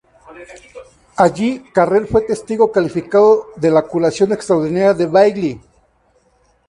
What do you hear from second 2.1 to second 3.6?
testigo calificado